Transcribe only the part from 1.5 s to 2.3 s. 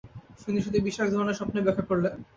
ব্যাখ্যা করলেন।